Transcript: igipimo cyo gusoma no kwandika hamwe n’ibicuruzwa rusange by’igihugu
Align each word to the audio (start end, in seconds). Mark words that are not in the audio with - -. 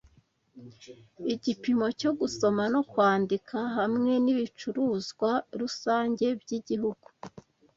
igipimo 1.33 1.85
cyo 1.99 2.11
gusoma 2.19 2.63
no 2.73 2.81
kwandika 2.91 3.57
hamwe 3.77 4.11
n’ibicuruzwa 4.23 5.31
rusange 5.59 6.25
by’igihugu 6.41 7.07